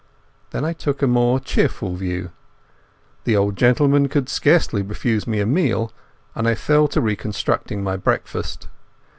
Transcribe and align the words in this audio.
Then 0.49 0.65
I 0.65 0.73
took 0.73 1.03
a 1.03 1.05
more 1.07 1.39
cheerful 1.39 1.93
view. 1.93 2.31
The 3.25 3.37
old 3.37 3.55
gentleman 3.55 4.07
could 4.07 4.29
scarcely 4.29 4.81
refuse 4.81 5.27
me 5.27 5.39
a 5.39 5.45
meal, 5.45 5.93
and 6.33 6.47
I 6.47 6.55
fell 6.55 6.87
to 6.87 6.99
reconstructing 7.01 7.83
my 7.83 7.97
breakfast. 7.97 8.67